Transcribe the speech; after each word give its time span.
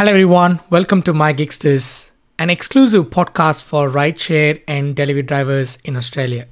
Hello, 0.00 0.12
everyone. 0.12 0.60
Welcome 0.70 1.02
to 1.02 1.12
My 1.12 1.34
Gigsters, 1.34 2.12
an 2.38 2.48
exclusive 2.48 3.10
podcast 3.10 3.64
for 3.64 3.90
rideshare 3.90 4.62
and 4.66 4.96
delivery 4.96 5.20
drivers 5.20 5.76
in 5.84 5.94
Australia. 5.94 6.48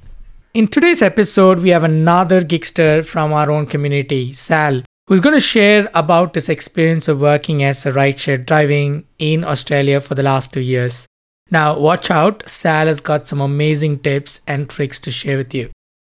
In 0.53 0.67
today's 0.67 1.01
episode, 1.01 1.57
we 1.57 1.69
have 1.69 1.83
another 1.83 2.41
gigster 2.41 3.03
from 3.03 3.33
our 3.33 3.49
own 3.49 3.65
community, 3.65 4.31
Sal, 4.33 4.83
who's 5.07 5.19
going 5.19 5.33
to 5.33 5.41
share 5.41 5.89
about 5.95 6.35
his 6.35 6.47
experience 6.47 7.07
of 7.07 7.21
working 7.21 7.63
as 7.63 7.87
a 7.87 7.91
rideshare 7.91 8.45
driving 8.45 9.07
in 9.17 9.43
Australia 9.43 9.99
for 9.99 10.13
the 10.13 10.21
last 10.21 10.53
two 10.53 10.61
years. 10.61 11.07
Now, 11.49 11.75
watch 11.75 12.11
out, 12.11 12.47
Sal 12.47 12.85
has 12.85 13.01
got 13.01 13.27
some 13.27 13.41
amazing 13.41 13.97
tips 14.01 14.41
and 14.45 14.69
tricks 14.69 14.99
to 14.99 15.09
share 15.09 15.37
with 15.37 15.55
you. 15.55 15.71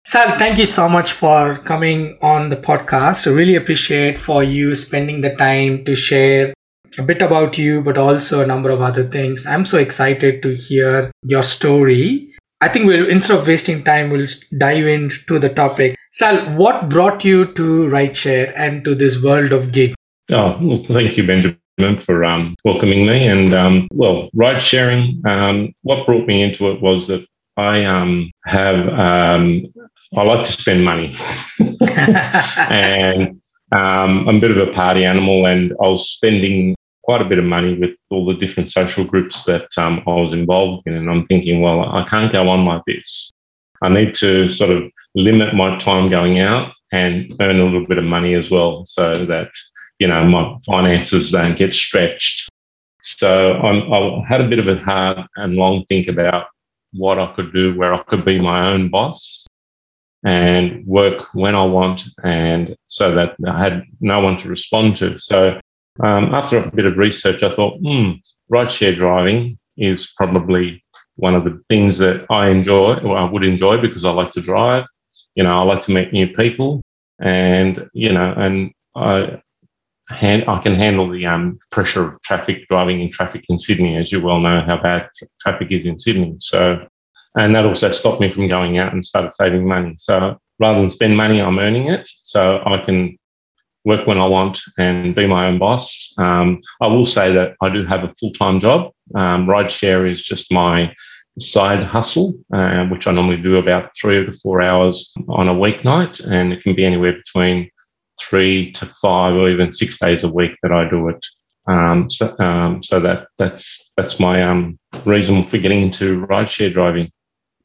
Sal, 0.05 0.38
thank 0.38 0.58
you 0.58 0.66
so 0.66 0.89
much 0.89 1.13
for 1.13 1.55
coming 1.59 2.17
on 2.22 2.50
the 2.50 2.58
podcast. 2.58 3.25
I 3.25 3.34
really 3.34 3.55
appreciate 3.55 4.17
for 4.17 4.44
you 4.44 4.75
spending 4.75 5.22
the 5.22 5.34
time 5.34 5.86
to 5.86 5.95
share 5.95 6.53
a 6.98 7.04
bit 7.04 7.22
about 7.22 7.58
you, 7.58 7.81
but 7.81 7.98
also 7.98 8.41
a 8.41 8.45
number 8.45 8.70
of 8.70 8.81
other 8.81 9.04
things. 9.04 9.45
I'm 9.45 9.66
so 9.66 9.77
excited 9.77 10.41
to 10.44 10.55
hear 10.55 11.12
your 11.23 11.44
story. 11.44 12.34
I 12.59 12.67
think 12.67 12.86
we'll, 12.86 13.08
instead 13.09 13.38
of 13.38 13.48
wasting 13.48 13.84
time, 13.84 14.09
we'll 14.09 14.27
dive 14.58 14.86
into 14.86 15.40
the 15.40 15.50
topic. 15.50 15.98
Sal, 16.12 16.38
what 16.58 16.90
brought 16.90 17.23
you 17.23 17.45
to 17.54 17.88
rideshare 17.88 18.53
and 18.56 18.83
to 18.83 18.94
this 18.94 19.22
world 19.23 19.52
of 19.52 19.72
gig? 19.72 19.95
Oh, 20.30 20.58
well, 20.61 20.83
thank 20.89 21.17
you, 21.17 21.25
Benjamin, 21.25 22.02
for 22.06 22.23
um, 22.23 22.56
welcoming 22.64 23.08
me. 23.08 23.28
And 23.28 23.53
um, 23.53 23.88
well, 23.94 24.30
ride 24.33 24.61
sharing, 24.61 25.22
um, 25.26 25.73
what 25.83 26.05
brought 26.05 26.28
me 26.28 26.44
into 26.44 26.70
it 26.72 26.81
was 26.81 27.08
that 27.08 27.26
I 27.58 27.86
um, 27.86 28.30
have, 28.45 28.88
um, 28.89 29.66
I 30.16 30.23
like 30.23 30.45
to 30.45 30.52
spend 30.52 30.86
money. 30.86 31.17
and 32.70 33.42
um, 33.72 34.28
I'm 34.28 34.38
a 34.38 34.39
bit 34.39 34.52
of 34.52 34.67
a 34.67 34.72
party 34.72 35.05
animal, 35.05 35.45
and 35.45 35.72
I 35.81 35.88
was 35.88 36.09
spending 36.09 36.76
quite 37.03 37.21
a 37.21 37.25
bit 37.25 37.39
of 37.39 37.45
money 37.45 37.77
with 37.77 37.91
all 38.09 38.25
the 38.25 38.35
different 38.35 38.69
social 38.69 39.03
groups 39.03 39.45
that 39.45 39.67
um, 39.77 40.02
I 40.07 40.11
was 40.11 40.33
involved 40.33 40.88
in. 40.88 40.94
And 40.94 41.09
I'm 41.09 41.25
thinking, 41.25 41.61
well, 41.61 41.83
I 41.83 42.03
can't 42.08 42.31
go 42.31 42.49
on 42.49 42.66
like 42.66 42.83
this. 42.85 43.31
I 43.81 43.89
need 43.89 44.13
to 44.16 44.49
sort 44.49 44.69
of 44.69 44.83
limit 45.16 45.55
my 45.55 45.80
time 45.80 46.09
going 46.09 46.39
out 46.39 46.73
and 46.91 47.33
earn 47.39 47.59
a 47.59 47.63
little 47.63 47.88
bit 47.88 47.97
of 47.97 48.03
money 48.03 48.35
as 48.35 48.52
well 48.52 48.85
so 48.85 49.25
that, 49.25 49.49
you 49.99 50.08
know, 50.08 50.23
my 50.25 50.58
finances 50.66 51.31
don't 51.31 51.58
get 51.58 51.73
stretched. 51.73 52.49
So 53.02 53.53
I'm, 53.53 53.91
I 53.91 54.23
had 54.27 54.41
a 54.41 54.47
bit 54.47 54.59
of 54.59 54.67
a 54.67 54.77
hard 54.77 55.25
and 55.38 55.55
long 55.55 55.86
think 55.86 56.08
about 56.08 56.47
what 56.93 57.17
I 57.17 57.33
could 57.33 57.53
do 57.53 57.75
where 57.75 57.93
I 57.93 58.03
could 58.03 58.25
be 58.25 58.39
my 58.39 58.69
own 58.69 58.89
boss 58.89 59.47
and 60.23 60.86
work 60.86 61.33
when 61.33 61.55
I 61.55 61.63
want 61.63 62.03
and 62.23 62.75
so 62.88 63.13
that 63.15 63.36
I 63.47 63.58
had 63.58 63.83
no 64.02 64.19
one 64.19 64.38
to 64.38 64.49
respond 64.49 64.97
to. 64.97 65.17
So 65.17 65.59
um, 66.00 66.34
after 66.34 66.58
a 66.58 66.72
bit 66.72 66.86
of 66.86 66.97
research, 66.97 67.44
I 67.44 67.52
thought, 67.52 67.80
hmm, 67.80 68.11
rideshare 68.52 68.95
driving 68.95 69.58
is 69.78 70.14
probably 70.16 70.83
one 71.16 71.36
of 71.36 71.44
the 71.44 71.61
things 71.70 71.98
that 71.98 72.25
I 72.30 72.50
enjoy, 72.50 72.95
or 72.95 73.17
I 73.17 73.30
would 73.30 73.44
enjoy 73.44 73.78
because 73.78 74.06
I 74.06 74.11
like 74.11 74.31
to 74.33 74.42
drive. 74.42 74.86
You 75.36 75.44
know, 75.44 75.59
I 75.59 75.64
like 75.64 75.83
to 75.83 75.92
meet 75.92 76.14
new 76.14 76.28
people, 76.28 76.81
and 77.20 77.89
you 77.94 78.11
know, 78.11 78.33
and 78.36 78.72
I 78.95 79.42
hand, 80.09 80.45
I 80.48 80.59
can 80.59 80.75
handle 80.75 81.09
the 81.09 81.25
um, 81.25 81.59
pressure 81.72 82.08
of 82.08 82.21
traffic 82.21 82.67
driving 82.67 83.02
in 83.02 83.11
traffic 83.11 83.45
in 83.49 83.60
Sydney, 83.60 83.98
as 83.98 84.11
you 84.11 84.21
well 84.21 84.39
know 84.39 84.61
how 84.61 84.82
bad 84.82 85.10
traffic 85.39 85.71
is 85.71 85.86
in 85.86 85.99
Sydney. 85.99 86.36
So, 86.39 86.86
and 87.36 87.55
that 87.55 87.65
also 87.65 87.92
stopped 87.92 88.21
me 88.21 88.32
from 88.32 88.48
going 88.48 88.77
out 88.77 88.94
and 88.94 89.05
started 89.05 89.32
saving 89.32 89.67
money. 89.67 89.95
So 89.98 90.38
rather 90.60 90.80
than 90.80 90.89
spend 90.89 91.17
money, 91.17 91.42
I'm 91.42 91.60
earning 91.60 91.88
it, 91.88 92.10
so 92.21 92.61
I 92.65 92.80
can 92.80 93.17
work 93.86 94.08
when 94.08 94.19
I 94.19 94.27
want 94.27 94.59
and 94.77 95.15
be 95.15 95.27
my 95.27 95.47
own 95.47 95.58
boss. 95.58 96.14
Um, 96.17 96.61
I 96.81 96.87
will 96.87 97.05
say 97.05 97.33
that 97.33 97.55
I 97.61 97.69
do 97.69 97.86
have 97.86 98.03
a 98.03 98.14
full 98.19 98.33
time 98.33 98.59
job. 98.59 98.92
Um, 99.15 99.47
rideshare 99.47 100.09
is 100.11 100.23
just 100.23 100.52
my 100.52 100.93
side 101.39 101.83
hustle, 101.83 102.33
uh, 102.53 102.86
which 102.86 103.08
I 103.08 103.11
normally 103.11 103.41
do 103.41 103.58
about 103.58 103.91
three 103.99 104.25
to 104.25 104.31
four 104.39 104.61
hours 104.61 105.11
on 105.27 105.47
a 105.47 105.53
weeknight, 105.53 106.25
and 106.27 106.53
it 106.53 106.61
can 106.61 106.75
be 106.75 106.86
anywhere 106.86 107.14
between 107.14 107.70
three 108.20 108.71
to 108.73 108.86
five 108.86 109.33
or 109.33 109.49
even 109.49 109.73
six 109.73 109.97
days 109.99 110.23
a 110.23 110.30
week 110.30 110.52
that 110.61 110.71
I 110.71 110.89
do 110.89 111.09
it. 111.09 111.25
Um, 111.67 112.09
so, 112.09 112.37
um, 112.39 112.83
so 112.83 112.99
that 112.99 113.27
that's 113.37 113.91
that's 113.95 114.20
my 114.20 114.41
um, 114.41 114.80
reason 115.05 115.43
for 115.43 115.58
getting 115.58 115.81
into 115.81 116.25
rideshare 116.25 116.73
driving. 116.73 117.11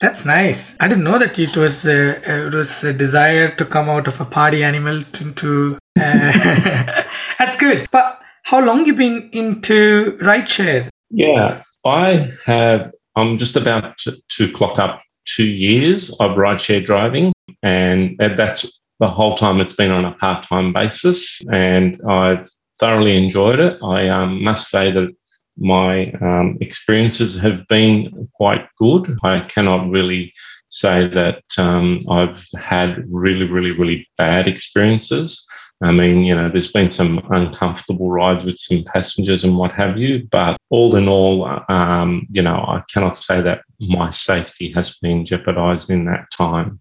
That's 0.01 0.27
nice. 0.27 0.77
I 0.79 0.89
didn't 0.89 1.05
know 1.05 1.19
that 1.19 1.39
it 1.39 1.57
was 1.57 1.87
uh, 1.87 2.21
it 2.25 2.55
was 2.55 2.85
a 2.85 2.93
desire 2.93 3.49
to 3.49 3.65
come 3.65 3.89
out 3.89 4.07
of 4.07 4.21
a 4.21 4.25
party 4.25 4.63
animal 4.63 5.03
into. 5.21 5.79
Uh, 5.97 7.03
that's 7.39 7.57
good. 7.57 7.87
But 7.91 8.21
how 8.43 8.65
long 8.65 8.87
you 8.87 8.95
been 8.95 9.29
into 9.33 10.17
rideshare? 10.23 10.89
Yeah, 11.11 11.63
I 11.85 12.33
have. 12.45 12.93
I'm 13.17 13.39
just 13.39 13.57
about 13.57 13.97
to, 13.99 14.17
to 14.37 14.53
clock 14.53 14.79
up 14.79 15.03
two 15.25 15.47
years 15.47 16.11
of 16.21 16.37
rideshare 16.37 16.85
driving, 16.85 17.33
and 17.63 18.17
that's 18.19 18.81
the 19.01 19.09
whole 19.09 19.37
time 19.37 19.61
it's 19.61 19.75
been 19.75 19.91
on 19.91 20.05
a 20.05 20.13
part-time 20.13 20.73
basis, 20.73 21.41
and 21.53 22.01
I've 22.09 22.49
thoroughly 22.79 23.17
enjoyed 23.17 23.61
it. 23.61 23.79
I 23.83 24.09
um, 24.09 24.43
must 24.43 24.69
say 24.69 24.91
that 24.91 25.15
my 25.59 26.13
um, 26.21 26.59
experiences 26.61 27.39
have 27.39 27.67
been 27.69 28.29
quite 28.35 28.67
good. 28.79 29.17
I 29.23 29.41
cannot 29.41 29.89
really 29.89 30.33
say 30.69 31.09
that 31.09 31.43
um, 31.59 32.05
I've 32.11 32.45
had 32.59 33.05
really, 33.09 33.47
really, 33.49 33.71
really 33.71 34.07
bad 34.19 34.49
experiences. 34.49 35.47
I 35.83 35.93
mean, 35.93 36.23
you 36.23 36.35
know, 36.35 36.49
there's 36.49 36.73
been 36.73 36.89
some 36.89 37.19
uncomfortable 37.31 38.11
rides 38.11 38.47
with 38.47 38.59
some 38.59 38.83
passengers 38.85 39.45
and 39.45 39.59
what 39.59 39.73
have 39.73 39.99
you, 39.99 40.27
but 40.31 40.57
all 40.71 40.97
in 40.97 41.07
all, 41.07 41.47
um, 41.69 42.27
you 42.31 42.41
know, 42.41 42.57
I 42.57 42.83
cannot 42.93 43.19
say 43.19 43.43
that 43.43 43.63
my 43.79 44.11
safety 44.11 44.73
has 44.73 44.97
been 44.99 45.27
jeopardized 45.27 45.91
in 45.91 46.07
that 46.07 46.27
time. 46.37 46.81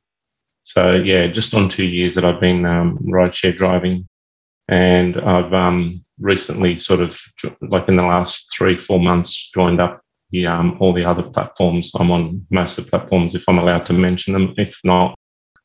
So, 0.63 0.93
yeah, 0.93 1.27
just 1.27 1.53
on 1.53 1.67
two 1.67 1.85
years 1.85 2.15
that 2.15 2.23
I've 2.23 2.39
been 2.39 2.65
um, 2.65 2.97
rideshare 2.99 3.55
driving, 3.55 4.07
and 4.69 5.19
I've 5.19 5.53
um, 5.53 6.03
recently 6.19 6.77
sort 6.79 7.01
of 7.01 7.19
like 7.61 7.89
in 7.89 7.97
the 7.97 8.03
last 8.03 8.47
three 8.57 8.77
four 8.77 8.99
months 8.99 9.51
joined 9.51 9.81
up 9.81 10.01
the 10.31 10.47
um, 10.47 10.77
all 10.79 10.93
the 10.93 11.05
other 11.05 11.23
platforms. 11.23 11.91
I'm 11.99 12.11
on 12.11 12.47
most 12.49 12.77
of 12.77 12.85
the 12.85 12.89
platforms 12.89 13.35
if 13.35 13.43
i'm 13.47 13.59
allowed 13.59 13.85
to 13.87 13.93
mention 13.93 14.33
them. 14.33 14.53
If 14.57 14.79
not 14.83 15.17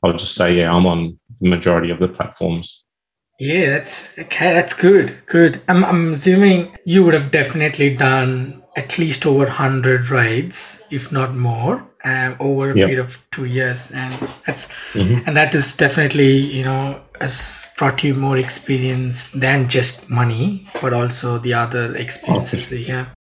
i'll 0.02 0.12
just 0.12 0.34
say 0.34 0.56
yeah 0.56 0.72
i'm 0.72 0.86
on 0.86 1.18
the 1.40 1.48
majority 1.48 1.90
of 1.90 1.98
the 1.98 2.08
platforms 2.08 2.84
yeah 3.40 3.70
that's 3.70 4.16
okay 4.18 4.52
that's 4.52 4.74
good 4.74 5.16
good 5.26 5.60
i'm, 5.66 5.82
I'm 5.82 6.12
assuming 6.12 6.76
you 6.84 7.02
would 7.04 7.14
have 7.14 7.30
definitely 7.30 7.96
done 7.96 8.62
at 8.76 8.98
least 8.98 9.24
over 9.26 9.44
100 9.44 10.10
rides 10.10 10.82
if 10.90 11.10
not 11.10 11.34
more 11.34 11.88
um, 12.04 12.36
over 12.38 12.70
a 12.70 12.76
yep. 12.76 12.86
period 12.86 12.98
of 13.00 13.18
two 13.30 13.46
years 13.46 13.90
and 13.92 14.12
that's 14.46 14.66
mm-hmm. 14.92 15.26
and 15.26 15.36
that 15.36 15.54
is 15.54 15.74
definitely 15.76 16.36
you 16.36 16.64
know 16.64 17.02
has 17.20 17.66
brought 17.76 18.04
you 18.04 18.14
more 18.14 18.36
experience 18.36 19.32
than 19.32 19.68
just 19.68 20.08
money 20.10 20.68
but 20.82 20.92
also 20.92 21.38
the 21.38 21.54
other 21.54 21.96
experiences 21.96 22.70
okay. 22.70 22.76
that 22.76 22.88
you 22.88 22.94
have 22.94 23.14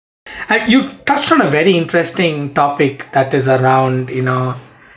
uh, 0.48 0.66
you 0.66 0.88
touched 1.04 1.30
on 1.30 1.42
a 1.42 1.48
very 1.48 1.76
interesting 1.76 2.52
topic 2.54 3.10
that 3.12 3.34
is 3.34 3.48
around 3.48 4.08
you 4.08 4.22
know 4.22 4.54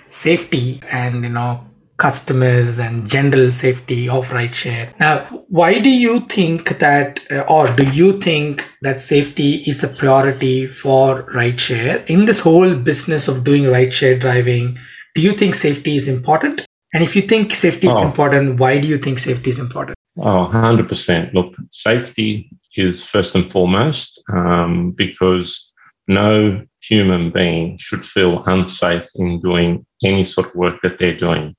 safety 0.09 0.81
and 0.91 1.23
you 1.23 1.29
know 1.29 1.68
customers 1.99 2.79
and 2.79 3.07
general 3.07 3.51
safety 3.51 4.09
of 4.09 4.29
rideshare. 4.29 4.97
Now, 4.99 5.25
why 5.49 5.79
do 5.79 5.89
you 5.89 6.21
think 6.21 6.79
that, 6.79 7.19
uh, 7.29 7.41
or 7.41 7.67
do 7.75 7.85
you 7.91 8.19
think 8.19 8.67
that 8.81 9.01
safety 9.01 9.55
is 9.67 9.83
a 9.83 9.89
priority 9.89 10.65
for 10.65 11.23
rideshare 11.33 12.09
in 12.09 12.25
this 12.25 12.39
whole 12.39 12.75
business 12.75 13.27
of 13.27 13.43
doing 13.43 13.63
rideshare 13.63 14.19
driving? 14.19 14.77
Do 15.13 15.21
you 15.21 15.33
think 15.33 15.55
safety 15.55 15.97
is 15.97 16.07
important? 16.07 16.65
And 16.93 17.03
if 17.03 17.15
you 17.15 17.21
think 17.21 17.53
safety 17.53 17.87
is 17.87 17.95
oh. 17.97 18.05
important, 18.05 18.59
why 18.59 18.79
do 18.79 18.87
you 18.87 18.97
think 18.97 19.19
safety 19.19 19.49
is 19.49 19.59
important? 19.59 19.95
Oh, 20.17 20.49
100%. 20.51 21.33
Look, 21.33 21.53
safety 21.71 22.49
is 22.75 23.05
first 23.05 23.35
and 23.35 23.51
foremost 23.51 24.23
um, 24.33 24.91
because 24.91 25.73
no 26.07 26.65
human 26.81 27.29
being 27.29 27.77
should 27.77 28.05
feel 28.05 28.43
unsafe 28.45 29.07
in 29.15 29.39
doing 29.41 29.85
any 30.03 30.23
sort 30.23 30.47
of 30.47 30.55
work 30.55 30.81
that 30.81 30.97
they're 30.97 31.17
doing. 31.17 31.55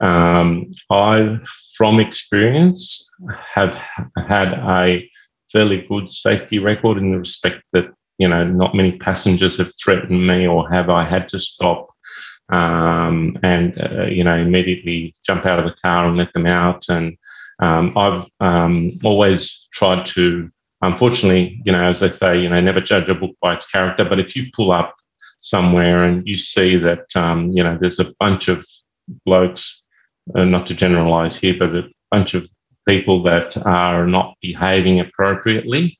Um, 0.00 0.72
I, 0.90 1.38
from 1.76 2.00
experience, 2.00 3.10
have 3.54 3.74
had 4.26 4.52
a 4.52 5.08
fairly 5.52 5.86
good 5.88 6.10
safety 6.10 6.58
record 6.58 6.98
in 6.98 7.12
the 7.12 7.18
respect 7.18 7.62
that 7.72 7.92
you 8.18 8.28
know 8.28 8.44
not 8.44 8.74
many 8.74 8.92
passengers 8.98 9.58
have 9.58 9.72
threatened 9.82 10.26
me 10.26 10.46
or 10.46 10.68
have 10.70 10.90
I 10.90 11.04
had 11.04 11.28
to 11.30 11.38
stop 11.38 11.88
um, 12.50 13.38
and 13.42 13.80
uh, 13.80 14.04
you 14.04 14.24
know 14.24 14.36
immediately 14.36 15.14
jump 15.26 15.46
out 15.46 15.58
of 15.58 15.64
the 15.64 15.80
car 15.82 16.06
and 16.06 16.16
let 16.16 16.32
them 16.32 16.46
out. 16.46 16.84
And 16.88 17.16
um, 17.60 17.96
I've 17.96 18.26
um, 18.40 18.92
always 19.04 19.68
tried 19.72 20.06
to, 20.08 20.50
unfortunately, 20.82 21.60
you 21.64 21.72
know, 21.72 21.90
as 21.90 22.00
they 22.00 22.10
say, 22.10 22.40
you 22.40 22.48
know, 22.48 22.60
never 22.60 22.80
judge 22.80 23.08
a 23.08 23.14
book 23.14 23.34
by 23.40 23.54
its 23.54 23.68
character. 23.68 24.04
But 24.04 24.20
if 24.20 24.36
you 24.36 24.46
pull 24.54 24.70
up 24.70 24.94
somewhere 25.40 26.04
and 26.04 26.26
you 26.26 26.36
see 26.36 26.76
that 26.76 27.04
um, 27.14 27.52
you 27.52 27.62
know 27.62 27.76
there's 27.80 28.00
a 28.00 28.12
bunch 28.18 28.48
of 28.48 28.66
blokes 29.24 29.82
uh, 30.34 30.44
not 30.44 30.66
to 30.66 30.74
generalize 30.74 31.38
here, 31.38 31.56
but 31.58 31.74
a 31.74 31.88
bunch 32.10 32.34
of 32.34 32.48
people 32.86 33.22
that 33.24 33.56
are 33.66 34.06
not 34.06 34.34
behaving 34.40 35.00
appropriately, 35.00 35.98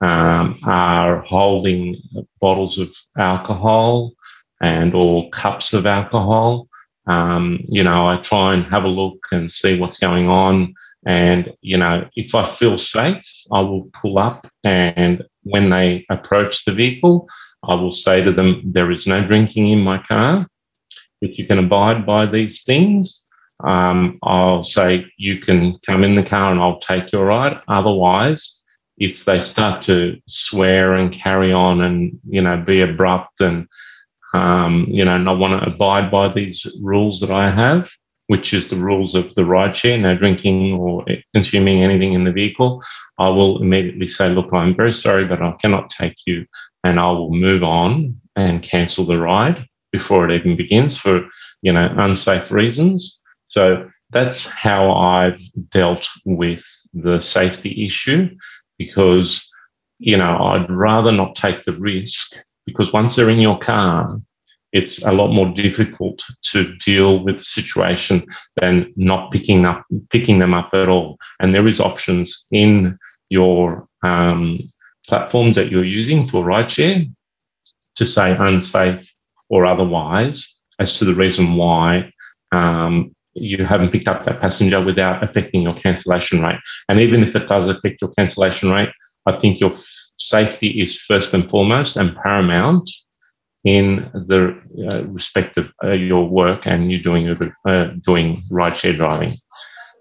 um, 0.00 0.58
are 0.64 1.20
holding 1.22 1.96
bottles 2.40 2.78
of 2.78 2.92
alcohol 3.18 4.12
and 4.60 4.94
or 4.94 5.30
cups 5.30 5.72
of 5.72 5.86
alcohol. 5.86 6.68
Um, 7.06 7.60
you 7.68 7.82
know, 7.82 8.08
I 8.08 8.16
try 8.16 8.54
and 8.54 8.64
have 8.64 8.84
a 8.84 8.88
look 8.88 9.18
and 9.30 9.50
see 9.50 9.78
what's 9.78 9.98
going 9.98 10.28
on. 10.28 10.74
And, 11.06 11.52
you 11.60 11.76
know, 11.76 12.08
if 12.16 12.34
I 12.34 12.44
feel 12.46 12.78
safe, 12.78 13.26
I 13.52 13.60
will 13.60 13.90
pull 13.92 14.18
up. 14.18 14.46
And 14.64 15.22
when 15.42 15.68
they 15.70 16.06
approach 16.10 16.64
the 16.64 16.72
vehicle, 16.72 17.28
I 17.62 17.74
will 17.74 17.92
say 17.92 18.22
to 18.22 18.32
them, 18.32 18.62
there 18.64 18.90
is 18.90 19.06
no 19.06 19.26
drinking 19.26 19.68
in 19.70 19.80
my 19.80 19.98
car. 19.98 20.46
If 21.20 21.38
you 21.38 21.46
can 21.46 21.58
abide 21.58 22.06
by 22.06 22.26
these 22.26 22.62
things, 22.62 23.23
um, 23.62 24.18
I'll 24.22 24.64
say 24.64 25.06
you 25.16 25.38
can 25.38 25.78
come 25.86 26.02
in 26.02 26.16
the 26.16 26.22
car 26.22 26.50
and 26.50 26.60
I'll 26.60 26.80
take 26.80 27.12
your 27.12 27.26
ride. 27.26 27.60
Otherwise, 27.68 28.62
if 28.98 29.24
they 29.24 29.40
start 29.40 29.82
to 29.82 30.18
swear 30.28 30.94
and 30.94 31.12
carry 31.12 31.52
on 31.52 31.80
and 31.80 32.18
you 32.28 32.40
know 32.40 32.56
be 32.56 32.80
abrupt 32.80 33.40
and 33.40 33.66
um, 34.32 34.86
you 34.88 35.04
know 35.04 35.18
not 35.18 35.38
want 35.38 35.60
to 35.60 35.68
abide 35.68 36.10
by 36.10 36.32
these 36.32 36.66
rules 36.82 37.20
that 37.20 37.30
I 37.30 37.50
have, 37.50 37.90
which 38.26 38.52
is 38.52 38.68
the 38.68 38.76
rules 38.76 39.14
of 39.14 39.34
the 39.34 39.42
rideshare, 39.42 40.00
no 40.00 40.16
drinking 40.16 40.74
or 40.74 41.04
consuming 41.34 41.82
anything 41.82 42.12
in 42.12 42.24
the 42.24 42.32
vehicle, 42.32 42.82
I 43.18 43.28
will 43.28 43.62
immediately 43.62 44.08
say, 44.08 44.28
look, 44.28 44.52
I'm 44.52 44.74
very 44.74 44.92
sorry, 44.92 45.24
but 45.26 45.42
I 45.42 45.52
cannot 45.60 45.90
take 45.90 46.16
you, 46.26 46.46
and 46.82 46.98
I 46.98 47.10
will 47.10 47.30
move 47.30 47.62
on 47.62 48.20
and 48.36 48.62
cancel 48.62 49.04
the 49.04 49.18
ride 49.18 49.66
before 49.92 50.28
it 50.28 50.34
even 50.34 50.56
begins 50.56 50.96
for 50.96 51.28
you 51.62 51.72
know 51.72 51.92
unsafe 51.98 52.50
reasons. 52.50 53.20
So 53.48 53.88
that's 54.10 54.46
how 54.46 54.92
I've 54.92 55.40
dealt 55.70 56.06
with 56.24 56.64
the 56.92 57.20
safety 57.20 57.84
issue 57.84 58.30
because, 58.78 59.48
you 59.98 60.16
know, 60.16 60.38
I'd 60.38 60.70
rather 60.70 61.12
not 61.12 61.36
take 61.36 61.64
the 61.64 61.72
risk 61.72 62.36
because 62.66 62.92
once 62.92 63.16
they're 63.16 63.30
in 63.30 63.40
your 63.40 63.58
car, 63.58 64.20
it's 64.72 65.04
a 65.04 65.12
lot 65.12 65.32
more 65.32 65.52
difficult 65.54 66.20
to 66.52 66.76
deal 66.78 67.22
with 67.22 67.38
the 67.38 67.44
situation 67.44 68.24
than 68.60 68.92
not 68.96 69.30
picking 69.30 69.64
up 69.64 69.84
picking 70.10 70.40
them 70.40 70.52
up 70.52 70.70
at 70.74 70.88
all. 70.88 71.16
And 71.38 71.54
there 71.54 71.68
is 71.68 71.80
options 71.80 72.46
in 72.50 72.98
your 73.30 73.86
um, 74.02 74.60
platforms 75.06 75.54
that 75.56 75.70
you're 75.70 75.84
using 75.84 76.28
for 76.28 76.44
rideshare 76.44 77.08
to 77.96 78.04
say 78.06 78.36
unsafe 78.36 79.12
or 79.48 79.64
otherwise 79.64 80.54
as 80.80 80.98
to 80.98 81.04
the 81.04 81.14
reason 81.14 81.54
why 81.54 82.10
um, 82.50 83.13
you 83.34 83.64
haven't 83.64 83.90
picked 83.90 84.08
up 84.08 84.24
that 84.24 84.40
passenger 84.40 84.80
without 84.80 85.22
affecting 85.22 85.62
your 85.62 85.74
cancellation 85.74 86.42
rate. 86.42 86.58
And 86.88 87.00
even 87.00 87.22
if 87.22 87.34
it 87.34 87.48
does 87.48 87.68
affect 87.68 88.00
your 88.00 88.10
cancellation 88.12 88.70
rate, 88.70 88.90
I 89.26 89.36
think 89.36 89.60
your 89.60 89.70
f- 89.70 89.84
safety 90.18 90.80
is 90.80 91.00
first 91.00 91.34
and 91.34 91.48
foremost 91.48 91.96
and 91.96 92.16
paramount 92.16 92.88
in 93.64 94.10
the 94.12 94.60
uh, 94.90 95.04
respect 95.06 95.56
of 95.58 95.72
uh, 95.82 95.92
your 95.92 96.28
work 96.28 96.66
and 96.66 96.92
you 96.92 97.02
doing 97.02 97.28
uh, 97.66 97.86
doing 98.04 98.42
rideshare 98.50 98.96
driving. 98.96 99.38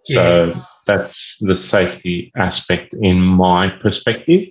Yeah. 0.07 0.15
So 0.15 0.61
that's 0.85 1.37
the 1.39 1.55
safety 1.55 2.31
aspect 2.35 2.93
in 2.93 3.21
my 3.21 3.69
perspective 3.69 4.49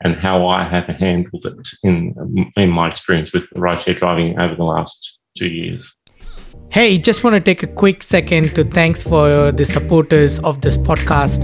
and 0.00 0.16
how 0.16 0.46
I 0.46 0.64
have 0.64 0.86
handled 0.86 1.44
it 1.46 1.68
in 1.82 2.50
in 2.56 2.70
my 2.70 2.88
experience 2.88 3.32
with 3.32 3.50
rideshare 3.50 3.98
driving 3.98 4.38
over 4.38 4.54
the 4.54 4.64
last 4.64 5.20
two 5.36 5.48
years. 5.48 5.96
Hey, 6.70 6.96
just 6.98 7.22
want 7.22 7.34
to 7.34 7.40
take 7.40 7.62
a 7.62 7.66
quick 7.66 8.02
second 8.02 8.54
to 8.54 8.64
thanks 8.64 9.02
for 9.02 9.52
the 9.52 9.66
supporters 9.66 10.38
of 10.40 10.62
this 10.62 10.76
podcast. 10.76 11.42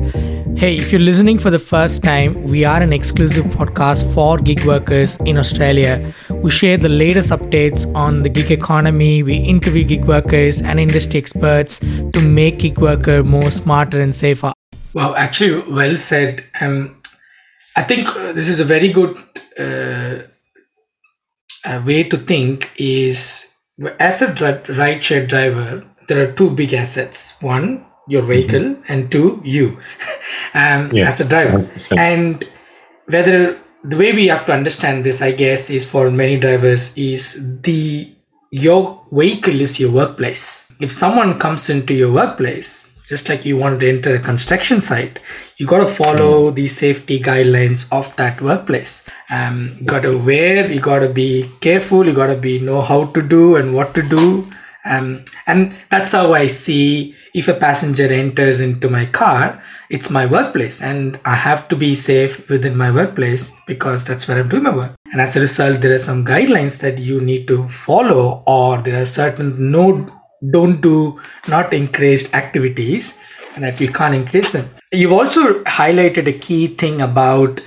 Hey, 0.59 0.77
if 0.77 0.91
you're 0.91 1.01
listening 1.01 1.39
for 1.39 1.51
the 1.51 1.59
first 1.59 2.03
time, 2.03 2.43
we 2.45 2.65
are 2.65 2.83
an 2.83 2.93
exclusive 2.93 3.45
podcast 3.47 4.13
for 4.15 4.39
gig 4.39 4.65
workers 4.65 5.17
in 5.27 5.37
Australia. 5.37 6.15
We 6.31 6.51
share 6.51 6.79
the 6.79 6.89
latest 6.89 7.31
updates 7.31 7.87
on 7.95 8.23
the 8.23 8.29
gig 8.29 8.51
economy. 8.51 9.23
We 9.23 9.35
interview 9.35 9.85
gig 9.85 10.05
workers 10.07 10.63
and 10.63 10.81
industry 10.81 11.19
experts 11.19 11.79
to 11.79 12.21
make 12.21 12.61
gig 12.61 12.79
worker 12.79 13.23
more 13.23 13.51
smarter 13.51 14.01
and 14.01 14.15
safer. 14.15 14.53
Wow, 14.95 15.15
actually, 15.15 15.61
well 15.71 15.97
said. 15.97 16.45
Um, 16.61 16.97
I 17.77 17.83
think 17.83 18.09
uh, 18.17 18.33
this 18.33 18.49
is 18.49 18.61
a 18.61 18.65
very 18.65 18.89
good 18.89 19.17
uh, 19.61 20.19
way 21.85 22.03
to 22.05 22.17
think 22.17 22.73
is 22.79 23.48
as 23.99 24.23
a 24.23 24.63
ride 24.77 25.03
share 25.03 25.27
driver, 25.27 25.85
there 26.09 26.29
are 26.29 26.33
two 26.33 26.51
big 26.51 26.73
assets. 26.73 27.41
One, 27.43 27.85
your 28.07 28.23
mm-hmm. 28.23 28.31
vehicle, 28.31 28.61
mm-hmm. 28.61 28.93
and 28.93 29.13
two, 29.13 29.41
you 29.45 29.79
um, 30.55 30.91
yes. 30.93 31.21
as 31.21 31.27
a 31.27 31.29
driver. 31.29 31.59
100%. 31.59 31.99
And 31.99 32.45
whether 33.07 33.59
the 33.85 33.97
way 33.97 34.13
we 34.13 34.27
have 34.27 34.47
to 34.47 34.53
understand 34.53 35.05
this, 35.05 35.23
I 35.23 35.33
guess, 35.33 35.71
is 35.71 35.87
for 35.87 36.11
many 36.11 36.39
drivers 36.39 36.97
is 36.97 37.61
the 37.61 38.13
your 38.51 39.05
vehicle 39.13 39.61
is 39.61 39.79
your 39.79 39.93
workplace. 39.93 40.71
If 40.81 40.91
someone 40.91 41.39
comes 41.39 41.69
into 41.69 41.93
your 41.95 42.13
workplace, 42.13 42.95
just 43.09 43.29
like 43.29 43.45
you 43.47 43.57
want 43.57 43.81
to 43.81 43.89
enter 43.89 44.15
a 44.17 44.19
construction 44.19 44.81
site, 44.81 45.19
you 45.57 45.67
got 45.67 45.79
to 45.79 45.87
follow 45.89 46.51
mm. 46.51 46.55
the 46.55 46.69
safety 46.69 47.19
guidelines 47.19 47.91
of 47.91 48.15
that 48.17 48.41
workplace. 48.41 49.09
Um, 49.35 49.77
you 49.81 49.87
got 49.87 50.03
to 50.03 50.19
wear 50.19 50.71
you 50.71 50.81
got 50.81 50.99
to 51.01 51.09
be 51.09 51.51
careful 51.61 52.07
you 52.07 52.13
got 52.13 52.27
to 52.27 52.37
be 52.37 52.59
know 52.59 52.83
how 52.83 53.07
to 53.07 53.23
do 53.23 53.57
and 53.57 53.75
what 53.75 53.95
to 53.95 54.03
do. 54.03 54.47
Um, 54.85 55.25
and 55.47 55.73
that's 55.91 56.13
how 56.13 56.33
i 56.33 56.47
see 56.47 57.15
if 57.35 57.49
a 57.49 57.55
passenger 57.55 58.11
enters 58.11 58.61
into 58.61 58.89
my 58.89 59.05
car 59.07 59.63
it's 59.91 60.09
my 60.09 60.25
workplace 60.25 60.81
and 60.81 61.19
i 61.25 61.35
have 61.35 61.67
to 61.69 61.77
be 61.77 61.95
safe 61.95 62.49
within 62.49 62.77
my 62.77 62.91
workplace 62.91 63.53
because 63.67 64.05
that's 64.05 64.29
where 64.29 64.39
i'm 64.39 64.49
doing 64.49 64.63
my 64.63 64.75
work. 64.75 64.95
And 65.13 65.21
as 65.21 65.37
a 65.37 65.41
result 65.41 65.81
there 65.81 65.95
are 65.95 65.99
some 65.99 66.25
guidelines 66.25 66.81
that 66.81 66.99
you 66.99 67.21
need 67.21 67.49
to 67.49 67.69
follow 67.69 68.43
or 68.47 68.79
there 68.79 69.03
are 69.03 69.07
certain 69.07 69.71
no 69.71 70.18
don't 70.51 70.81
do 70.81 71.21
not 71.49 71.73
encouraged 71.73 72.35
activities 72.35 73.19
and 73.55 73.65
that 73.65 73.81
you 73.81 73.93
can't 73.93 74.15
increase 74.15 74.53
them. 74.53 74.69
You've 74.93 75.13
also 75.13 75.63
highlighted 75.65 76.27
a 76.29 76.33
key 76.33 76.69
thing 76.69 77.01
about 77.01 77.61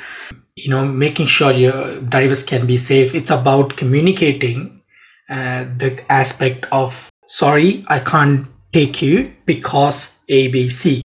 you 0.55 0.69
know 0.69 0.85
making 0.85 1.27
sure 1.27 1.51
your 1.51 1.99
drivers 2.01 2.43
can 2.43 2.65
be 2.65 2.77
safe. 2.77 3.15
It's 3.15 3.29
about 3.29 3.77
communicating 3.77 4.81
uh, 5.29 5.63
the 5.63 6.03
aspect 6.09 6.65
of 6.71 7.09
sorry, 7.27 7.85
I 7.87 7.99
can't 7.99 8.47
take 8.73 9.01
you 9.01 9.33
because 9.45 10.17
ABC. 10.29 11.01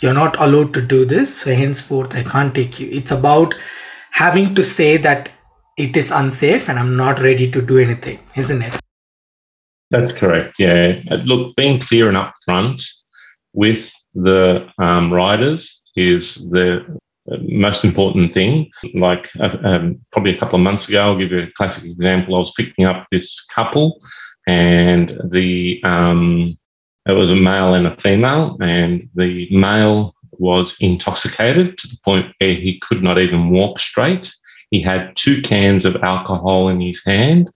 You're 0.00 0.14
not 0.14 0.40
allowed 0.40 0.74
to 0.74 0.82
do 0.82 1.04
this, 1.04 1.42
so 1.42 1.54
henceforth 1.54 2.14
I 2.14 2.24
can't 2.24 2.54
take 2.54 2.80
you. 2.80 2.88
It's 2.90 3.10
about 3.10 3.54
having 4.10 4.54
to 4.54 4.64
say 4.64 4.96
that 4.96 5.30
it 5.78 5.96
is 5.96 6.10
unsafe 6.10 6.68
and 6.68 6.78
I'm 6.78 6.96
not 6.96 7.20
ready 7.20 7.50
to 7.50 7.62
do 7.62 7.78
anything, 7.78 8.18
isn't 8.36 8.62
it? 8.62 8.80
That's 9.92 10.10
correct. 10.10 10.58
Yeah. 10.58 11.00
Look, 11.24 11.54
being 11.54 11.78
clear 11.78 12.08
and 12.08 12.16
upfront 12.16 12.82
with 13.52 13.92
the 14.14 14.66
um, 14.78 15.12
riders 15.12 15.82
is 15.96 16.50
the 16.50 16.98
most 17.42 17.84
important 17.84 18.32
thing. 18.32 18.70
Like 18.94 19.28
uh, 19.38 19.56
um, 19.62 20.00
probably 20.10 20.34
a 20.34 20.38
couple 20.38 20.56
of 20.56 20.62
months 20.62 20.88
ago, 20.88 21.02
I'll 21.02 21.18
give 21.18 21.30
you 21.30 21.42
a 21.42 21.52
classic 21.56 21.84
example. 21.84 22.34
I 22.34 22.38
was 22.38 22.54
picking 22.56 22.86
up 22.86 23.06
this 23.10 23.44
couple, 23.54 24.00
and 24.46 25.20
the 25.30 25.80
um, 25.84 26.56
it 27.06 27.12
was 27.12 27.30
a 27.30 27.36
male 27.36 27.74
and 27.74 27.86
a 27.86 28.00
female, 28.00 28.56
and 28.62 29.08
the 29.14 29.46
male 29.54 30.14
was 30.32 30.74
intoxicated 30.80 31.76
to 31.78 31.88
the 31.88 31.98
point 32.02 32.34
where 32.38 32.54
he 32.54 32.78
could 32.80 33.02
not 33.02 33.18
even 33.20 33.50
walk 33.50 33.78
straight. 33.78 34.32
He 34.70 34.80
had 34.80 35.14
two 35.16 35.42
cans 35.42 35.84
of 35.84 35.96
alcohol 35.96 36.70
in 36.70 36.80
his 36.80 37.04
hand. 37.04 37.50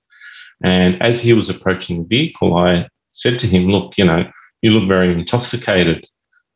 And 0.63 1.01
as 1.03 1.21
he 1.21 1.33
was 1.33 1.49
approaching 1.49 1.99
the 1.99 2.09
vehicle, 2.09 2.57
I 2.57 2.89
said 3.11 3.39
to 3.41 3.47
him, 3.47 3.69
Look, 3.69 3.99
you 3.99 4.05
know, 4.05 4.25
you 4.63 4.71
look 4.71 4.89
very 4.89 5.13
intoxicated 5.13 6.07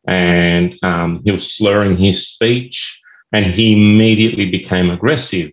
and 0.08 0.76
um, 0.82 1.22
he 1.24 1.30
was 1.30 1.54
slurring 1.54 1.96
his 1.96 2.28
speech 2.28 3.00
and 3.32 3.46
he 3.46 3.72
immediately 3.72 4.50
became 4.50 4.90
aggressive 4.90 5.52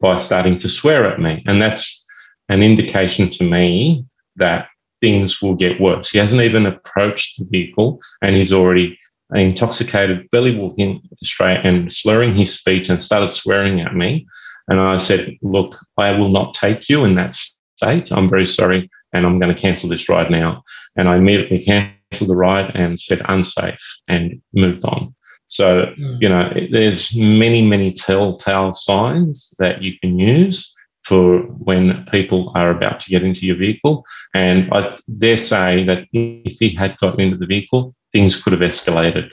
by 0.00 0.18
starting 0.18 0.58
to 0.58 0.68
swear 0.68 1.06
at 1.10 1.20
me. 1.20 1.42
And 1.46 1.60
that's 1.60 2.06
an 2.48 2.62
indication 2.62 3.30
to 3.30 3.44
me 3.44 4.04
that 4.36 4.68
things 5.00 5.40
will 5.40 5.54
get 5.54 5.80
worse. 5.80 6.10
He 6.10 6.18
hasn't 6.18 6.42
even 6.42 6.66
approached 6.66 7.38
the 7.38 7.46
vehicle 7.50 8.00
and 8.20 8.36
he's 8.36 8.52
already 8.52 8.98
intoxicated, 9.34 10.30
belly 10.30 10.54
walking 10.54 11.00
straight 11.24 11.64
and 11.64 11.92
slurring 11.92 12.34
his 12.34 12.54
speech 12.54 12.88
and 12.88 13.02
started 13.02 13.30
swearing 13.30 13.80
at 13.80 13.94
me. 13.94 14.26
And 14.68 14.78
I 14.78 14.98
said, 14.98 15.36
Look, 15.42 15.78
I 15.98 16.12
will 16.12 16.28
not 16.28 16.54
take 16.54 16.88
you 16.88 17.04
in 17.04 17.14
that 17.16 17.36
state. 17.82 18.12
I'm 18.12 18.30
very 18.30 18.46
sorry 18.46 18.90
and 19.12 19.26
I'm 19.26 19.38
going 19.38 19.54
to 19.54 19.60
cancel 19.60 19.88
this 19.88 20.08
ride 20.08 20.30
now. 20.30 20.62
And 20.96 21.08
I 21.08 21.16
immediately 21.16 21.62
canceled 21.62 22.30
the 22.30 22.36
ride 22.36 22.74
and 22.74 23.00
said 23.00 23.22
unsafe 23.28 23.84
and 24.08 24.40
moved 24.54 24.84
on. 24.84 25.14
So, 25.48 25.92
mm. 25.98 26.20
you 26.20 26.28
know, 26.28 26.50
there's 26.70 27.14
many, 27.16 27.66
many 27.66 27.92
telltale 27.92 28.72
signs 28.72 29.54
that 29.58 29.82
you 29.82 29.98
can 30.00 30.18
use 30.18 30.72
for 31.04 31.40
when 31.40 32.06
people 32.10 32.52
are 32.54 32.70
about 32.70 33.00
to 33.00 33.10
get 33.10 33.24
into 33.24 33.46
your 33.46 33.56
vehicle. 33.56 34.04
And 34.34 34.72
I 34.72 34.96
dare 35.18 35.36
say 35.36 35.84
that 35.84 36.06
if 36.12 36.56
he 36.58 36.70
had 36.70 36.96
gotten 36.98 37.20
into 37.20 37.36
the 37.36 37.46
vehicle, 37.46 37.94
things 38.12 38.40
could 38.40 38.52
have 38.52 38.62
escalated. 38.62 39.30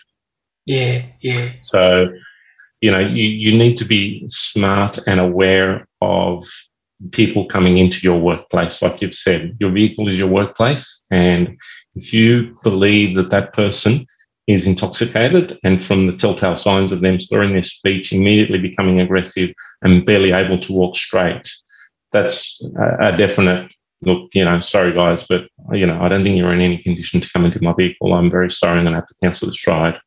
Yeah, 0.66 1.04
yeah. 1.22 1.52
So 1.62 2.10
you 2.82 2.92
know, 2.92 3.00
you, 3.00 3.24
you 3.24 3.58
need 3.58 3.78
to 3.78 3.86
be 3.86 4.26
smart 4.30 5.00
and 5.06 5.20
aware 5.20 5.88
of 6.02 6.46
people 7.12 7.46
coming 7.46 7.78
into 7.78 8.00
your 8.02 8.20
workplace. 8.20 8.82
Like 8.82 9.02
you've 9.02 9.16
said, 9.16 9.56
your 9.60 9.72
vehicle 9.72 10.08
is 10.08 10.20
your 10.20 10.28
workplace. 10.28 11.04
And 11.12 11.58
if 11.96 12.14
you 12.14 12.58
believe 12.64 13.16
that 13.16 13.30
that 13.30 13.54
person 13.54 14.06
is 14.48 14.66
intoxicated 14.66 15.58
and 15.64 15.84
from 15.84 16.08
the 16.08 16.16
telltale 16.16 16.56
signs 16.56 16.92
of 16.92 17.02
them 17.02 17.20
slurring 17.20 17.54
their 17.54 17.64
speech, 17.64 18.12
immediately 18.12 18.58
becoming 18.58 19.00
aggressive 19.00 19.54
and 19.82 20.06
barely 20.06 20.32
able 20.32 20.60
to 20.60 20.74
walk 20.74 20.96
straight, 20.96 21.50
that's 22.12 22.62
a, 23.00 23.16
definite 23.16 23.72
look, 24.02 24.34
you 24.34 24.44
know, 24.44 24.60
sorry 24.60 24.94
guys, 24.94 25.26
but 25.28 25.44
you 25.72 25.86
know, 25.86 26.02
I 26.02 26.10
don't 26.10 26.24
think 26.24 26.38
you're 26.38 26.54
in 26.54 26.62
any 26.62 26.80
condition 26.80 27.22
to 27.22 27.30
come 27.32 27.46
into 27.46 27.62
my 27.62 27.74
vehicle. 27.74 28.14
I'm 28.14 28.32
very 28.32 28.50
sorry, 28.50 28.80
I'm 28.80 28.86
going 28.86 28.94
to 28.94 29.00
have 29.00 29.08
to 29.08 29.16
cancel 29.22 29.48
this 29.48 29.68
ride 29.68 30.00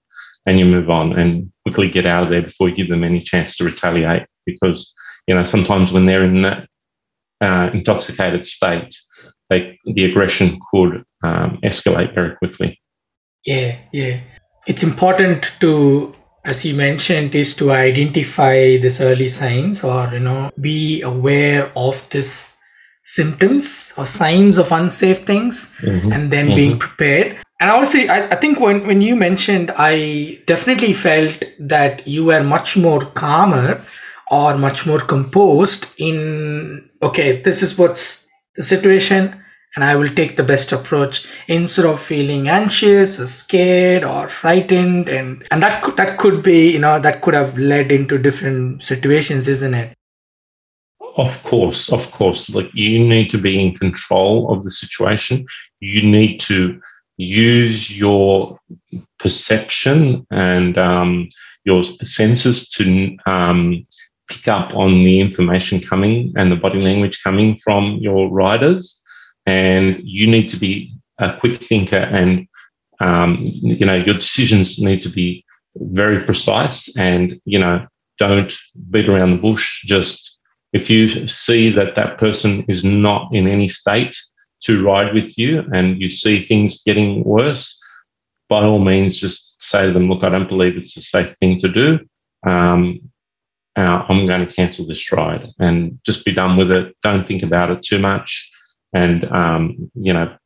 and 0.46 0.58
you 0.58 0.64
move 0.64 0.90
on 0.90 1.18
and 1.18 1.52
quickly 1.64 1.88
get 1.88 2.06
out 2.06 2.24
of 2.24 2.30
there 2.30 2.42
before 2.42 2.68
you 2.68 2.74
give 2.74 2.88
them 2.88 3.04
any 3.04 3.20
chance 3.20 3.56
to 3.56 3.64
retaliate. 3.64 4.26
Because 4.44 4.92
you 5.28 5.34
know 5.34 5.44
sometimes 5.44 5.92
when 5.92 6.06
they're 6.06 6.24
in 6.24 6.42
that 6.42 6.68
uh, 7.42 7.70
intoxicated 7.74 8.46
state, 8.46 8.94
they, 9.50 9.78
the 9.84 10.04
aggression 10.04 10.58
could 10.70 11.04
um, 11.22 11.58
escalate 11.62 12.14
very 12.14 12.36
quickly. 12.36 12.80
Yeah, 13.44 13.76
yeah. 13.92 14.20
It's 14.66 14.82
important 14.82 15.52
to, 15.60 16.14
as 16.44 16.64
you 16.64 16.74
mentioned, 16.74 17.34
is 17.34 17.54
to 17.56 17.72
identify 17.72 18.76
these 18.76 19.00
early 19.00 19.28
signs 19.28 19.82
or 19.82 20.08
you 20.12 20.20
know 20.20 20.50
be 20.60 21.02
aware 21.02 21.70
of 21.76 22.08
this 22.10 22.54
symptoms 23.04 23.92
or 23.96 24.06
signs 24.06 24.58
of 24.58 24.70
unsafe 24.70 25.24
things 25.24 25.76
mm-hmm. 25.80 26.12
and 26.12 26.30
then 26.30 26.46
mm-hmm. 26.46 26.54
being 26.54 26.78
prepared 26.78 27.36
and 27.58 27.68
also 27.68 27.98
I, 27.98 28.28
I, 28.30 28.36
think 28.36 28.60
when, 28.60 28.86
when 28.86 29.02
you 29.02 29.16
mentioned 29.16 29.72
i 29.76 30.40
definitely 30.46 30.92
felt 30.92 31.44
that 31.58 32.06
you 32.06 32.24
were 32.24 32.44
much 32.44 32.76
more 32.76 33.00
calmer 33.06 33.82
or 34.32 34.56
much 34.58 34.86
more 34.86 34.98
composed 34.98 35.86
in 35.98 36.90
okay 37.02 37.40
this 37.42 37.62
is 37.62 37.78
what's 37.78 38.28
the 38.56 38.62
situation 38.62 39.42
and 39.74 39.84
i 39.84 39.96
will 39.96 40.08
take 40.08 40.36
the 40.36 40.42
best 40.42 40.72
approach. 40.72 41.26
Instead 41.48 41.86
of 41.86 42.00
feeling 42.00 42.48
anxious 42.48 43.18
or 43.18 43.26
scared 43.26 44.04
or 44.04 44.28
frightened 44.28 45.08
and 45.08 45.44
and 45.50 45.62
that 45.62 45.82
could 45.82 45.96
that 45.96 46.18
could 46.18 46.42
be 46.42 46.72
you 46.72 46.78
know 46.78 46.98
that 46.98 47.22
could 47.22 47.34
have 47.34 47.58
led 47.58 47.90
into 47.90 48.18
different 48.18 48.82
situations 48.82 49.48
isn't 49.48 49.74
it? 49.74 49.94
Of 51.16 51.42
course 51.44 51.90
of 51.90 52.10
course. 52.12 52.50
Like 52.50 52.70
you 52.74 52.98
need 52.98 53.30
to 53.30 53.38
be 53.38 53.60
in 53.60 53.76
control 53.76 54.52
of 54.52 54.62
the 54.64 54.70
situation. 54.70 55.46
You 55.80 56.02
need 56.02 56.40
to 56.42 56.80
use 57.16 57.96
your 57.96 58.58
perception 59.18 60.26
and 60.30 60.76
um, 60.78 61.28
your 61.64 61.84
senses 61.84 62.68
to 62.70 63.16
um, 63.26 63.86
pick 64.32 64.48
up 64.48 64.74
on 64.74 65.04
the 65.04 65.20
information 65.20 65.80
coming 65.80 66.32
and 66.36 66.50
the 66.50 66.56
body 66.56 66.80
language 66.80 67.22
coming 67.22 67.56
from 67.56 67.98
your 68.00 68.28
riders. 68.30 69.00
And 69.46 70.00
you 70.02 70.26
need 70.30 70.48
to 70.50 70.56
be 70.56 70.94
a 71.18 71.36
quick 71.38 71.62
thinker 71.62 71.96
and 71.96 72.48
um, 73.00 73.44
you 73.44 73.84
know 73.84 73.96
your 73.96 74.14
decisions 74.14 74.78
need 74.78 75.02
to 75.02 75.08
be 75.08 75.44
very 75.76 76.24
precise 76.24 76.94
and 76.96 77.40
you 77.44 77.58
know 77.58 77.86
don't 78.18 78.52
beat 78.90 79.08
around 79.08 79.32
the 79.32 79.42
bush 79.48 79.82
just 79.84 80.38
if 80.72 80.88
you 80.88 81.28
see 81.28 81.70
that 81.70 81.94
that 81.96 82.18
person 82.18 82.64
is 82.68 82.82
not 82.82 83.34
in 83.34 83.46
any 83.46 83.68
state 83.68 84.16
to 84.62 84.84
ride 84.84 85.12
with 85.12 85.36
you 85.36 85.64
and 85.72 86.00
you 86.00 86.08
see 86.08 86.40
things 86.40 86.82
getting 86.82 87.24
worse, 87.24 87.78
by 88.48 88.64
all 88.64 88.78
means, 88.78 89.18
just 89.18 89.60
say 89.62 89.86
to 89.86 89.92
them, 89.92 90.08
look, 90.08 90.24
I 90.24 90.28
don't 90.28 90.48
believe 90.48 90.76
it's 90.76 90.96
a 90.96 91.02
safe 91.02 91.34
thing 91.36 91.58
to 91.58 91.68
do. 91.68 92.00
Um, 92.46 93.00
uh, 93.76 94.04
I'm 94.08 94.26
going 94.26 94.46
to 94.46 94.52
cancel 94.52 94.86
this 94.86 95.10
ride 95.12 95.48
and 95.58 95.98
just 96.04 96.24
be 96.24 96.32
done 96.32 96.56
with 96.56 96.70
it. 96.70 96.94
Don't 97.02 97.26
think 97.26 97.42
about 97.42 97.70
it 97.70 97.82
too 97.82 97.98
much. 97.98 98.50
And, 98.94 99.24
um, 99.32 99.90
you 99.94 100.12
know, 100.12 100.36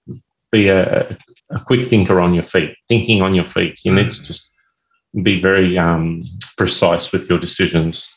be 0.52 0.68
a, 0.68 1.16
a, 1.50 1.60
quick 1.66 1.86
thinker 1.86 2.20
on 2.20 2.34
your 2.34 2.44
feet, 2.44 2.76
thinking 2.88 3.22
on 3.22 3.34
your 3.34 3.44
feet. 3.44 3.80
You 3.84 3.92
need 3.92 4.12
to 4.12 4.22
just 4.22 4.52
be 5.22 5.40
very 5.40 5.76
um, 5.76 6.22
precise 6.56 7.10
with 7.10 7.28
your 7.28 7.40
decisions. 7.40 8.08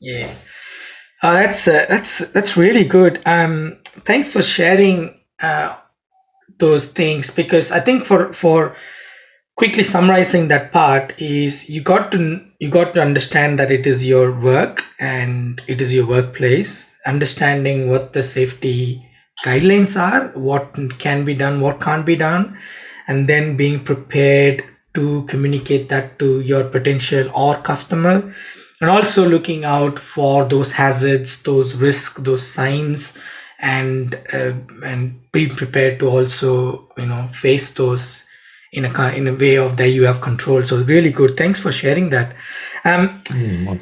Yeah. 0.00 0.34
Uh, 1.22 1.34
that's 1.34 1.68
uh, 1.68 1.86
that's 1.88 2.18
that's 2.32 2.56
really 2.56 2.84
good. 2.84 3.22
Um, 3.24 3.78
thanks 3.84 4.30
for 4.30 4.42
sharing 4.42 5.20
uh, 5.40 5.76
those 6.58 6.88
things 6.88 7.30
because 7.30 7.70
I 7.70 7.80
think 7.80 8.04
for 8.04 8.32
for 8.32 8.76
quickly 9.56 9.84
summarizing 9.84 10.48
that 10.48 10.72
part 10.72 11.14
is 11.20 11.70
you 11.70 11.80
got 11.80 12.10
to 12.12 12.44
you 12.62 12.68
got 12.70 12.94
to 12.94 13.02
understand 13.02 13.58
that 13.58 13.72
it 13.72 13.88
is 13.88 14.06
your 14.06 14.40
work 14.40 14.84
and 15.00 15.60
it 15.66 15.80
is 15.80 15.92
your 15.92 16.06
workplace. 16.06 16.96
Understanding 17.04 17.88
what 17.88 18.12
the 18.12 18.22
safety 18.22 19.04
guidelines 19.44 20.00
are 20.00 20.28
what 20.38 20.76
can 21.00 21.24
be 21.24 21.34
done 21.34 21.60
what 21.60 21.80
can't 21.80 22.06
be 22.06 22.14
done 22.14 22.56
and 23.08 23.26
then 23.28 23.56
being 23.56 23.82
prepared 23.82 24.62
to 24.94 25.24
communicate 25.24 25.88
that 25.88 26.16
to 26.20 26.40
your 26.42 26.62
potential 26.62 27.28
or 27.34 27.56
customer. 27.56 28.32
And 28.80 28.88
also 28.88 29.28
looking 29.28 29.64
out 29.64 29.98
for 29.98 30.44
those 30.44 30.70
hazards 30.70 31.42
those 31.42 31.74
risks 31.74 32.20
those 32.22 32.46
signs 32.46 33.20
and 33.58 34.14
uh, 34.32 34.52
and 34.86 35.20
be 35.32 35.48
prepared 35.48 35.98
to 35.98 36.08
also 36.08 36.88
you 36.96 37.06
know 37.06 37.26
face 37.26 37.74
those 37.74 38.22
in 38.72 38.84
a 38.84 39.08
in 39.10 39.28
a 39.28 39.34
way 39.34 39.56
of 39.56 39.76
that 39.76 39.90
you 39.90 40.04
have 40.04 40.20
control. 40.20 40.62
So 40.62 40.82
really 40.82 41.10
good. 41.10 41.36
Thanks 41.36 41.60
for 41.60 41.70
sharing 41.70 42.10
that. 42.10 42.34
Um, 42.84 43.22
mm. 43.24 43.80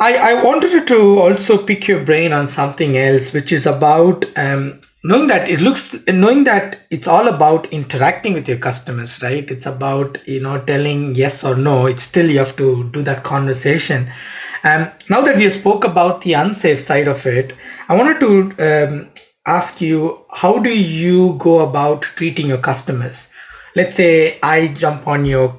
I, 0.00 0.32
I 0.32 0.42
wanted 0.42 0.88
to 0.88 1.20
also 1.20 1.64
pick 1.64 1.86
your 1.86 2.04
brain 2.04 2.32
on 2.32 2.48
something 2.48 2.96
else 2.96 3.32
which 3.32 3.52
is 3.52 3.66
about 3.66 4.24
um, 4.36 4.80
knowing 5.04 5.28
that 5.28 5.48
it 5.48 5.60
looks 5.60 5.96
knowing 6.08 6.42
that 6.44 6.80
it's 6.90 7.06
all 7.06 7.28
about 7.28 7.72
interacting 7.72 8.34
with 8.34 8.48
your 8.48 8.58
customers 8.58 9.22
right? 9.22 9.48
It's 9.48 9.66
about 9.66 10.18
you 10.26 10.40
know 10.40 10.60
telling 10.60 11.14
yes 11.14 11.44
or 11.44 11.54
no. 11.54 11.86
It's 11.86 12.02
still 12.02 12.28
you 12.28 12.38
have 12.38 12.56
to 12.56 12.90
do 12.90 13.02
that 13.02 13.22
conversation. 13.22 14.10
Um, 14.64 14.90
now 15.10 15.20
that 15.22 15.36
we 15.36 15.44
have 15.44 15.52
spoke 15.52 15.84
about 15.84 16.22
the 16.22 16.34
unsafe 16.34 16.80
side 16.80 17.08
of 17.08 17.24
it, 17.26 17.54
I 17.88 17.96
wanted 17.96 18.20
to 18.20 18.86
um, 18.86 19.10
ask 19.46 19.80
you, 19.80 20.24
how 20.30 20.58
do 20.58 20.70
you 20.70 21.34
go 21.38 21.60
about 21.60 22.02
treating 22.02 22.46
your 22.46 22.58
customers? 22.58 23.28
Let's 23.74 23.96
say 23.96 24.38
I 24.42 24.68
jump 24.68 25.08
on 25.08 25.24
your 25.24 25.58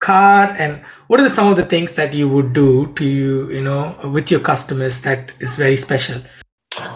car 0.00 0.54
and 0.58 0.84
what 1.08 1.20
are 1.20 1.28
some 1.28 1.48
of 1.48 1.56
the 1.56 1.64
things 1.64 1.94
that 1.94 2.12
you 2.12 2.28
would 2.28 2.52
do 2.52 2.92
to 2.94 3.04
you, 3.04 3.50
you 3.50 3.62
know, 3.62 3.96
with 4.12 4.30
your 4.30 4.40
customers 4.40 5.02
that 5.02 5.32
is 5.40 5.56
very 5.56 5.76
special? 5.76 6.20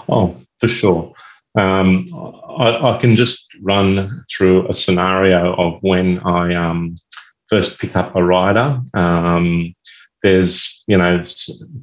Oh, 0.08 0.36
for 0.58 0.68
sure. 0.68 1.12
Um, 1.56 2.06
I, 2.58 2.94
I, 2.94 2.98
can 2.98 3.16
just 3.16 3.46
run 3.62 4.24
through 4.30 4.68
a 4.68 4.74
scenario 4.74 5.54
of 5.54 5.82
when 5.82 6.18
I 6.20 6.54
um, 6.54 6.96
first 7.48 7.80
pick 7.80 7.96
up 7.96 8.14
a 8.14 8.22
rider. 8.22 8.80
Um, 8.94 9.74
there's 10.22 10.84
you 10.86 10.96
know 10.96 11.24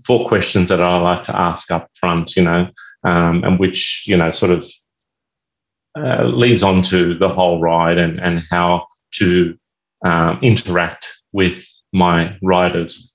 four 0.06 0.28
questions 0.28 0.70
that 0.70 0.82
I 0.82 0.98
like 1.00 1.24
to 1.24 1.36
ask 1.36 1.70
up 1.72 1.90
front, 2.00 2.36
you 2.38 2.44
know, 2.44 2.70
um, 3.04 3.44
and 3.44 3.60
which 3.60 4.04
you 4.08 4.16
know 4.16 4.32
sort 4.32 4.52
of 4.52 4.66
uh, 5.98 6.24
leads 6.26 6.64
on 6.64 6.84
to 6.84 7.18
the 7.18 7.30
whole 7.30 7.60
ride 7.60 7.98
and 7.98 8.20
and 8.20 8.44
how 8.50 8.86
to 9.14 9.58
um, 10.06 10.40
interact 10.42 11.08
with 11.32 11.66
my 11.94 12.38
riders. 12.42 13.14